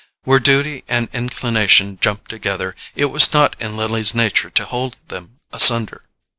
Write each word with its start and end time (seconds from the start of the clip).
Where 0.23 0.39
duty 0.39 0.83
and 0.87 1.09
inclination 1.13 1.99
jumped 2.01 2.27
together, 2.31 2.73
it 2.95 3.05
was 3.11 3.33
not 3.35 3.55
in 3.59 3.77
Lily's 3.77 4.15
nature 4.15 4.49
to 4.49 4.65
hold 4.65 4.97
them 5.09 5.37
asunder. 5.53 6.05